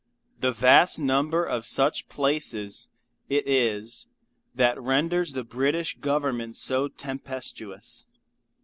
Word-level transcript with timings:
The 0.39 0.51
vast 0.51 0.97
number 0.97 1.45
of 1.45 1.63
such 1.63 2.09
places 2.09 2.89
it 3.29 3.47
is 3.47 4.07
that 4.55 4.81
renders 4.81 5.33
the 5.33 5.43
British 5.43 5.95
Government 5.99 6.57
so 6.57 6.87
tempestuous. 6.87 8.07